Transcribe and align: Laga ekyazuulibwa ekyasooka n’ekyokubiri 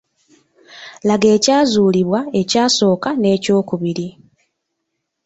Laga 1.07 1.27
ekyazuulibwa 1.35 2.19
ekyasooka 2.41 3.09
n’ekyokubiri 3.21 4.07